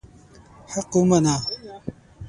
حق 0.71 0.91
ومنه. 0.99 1.35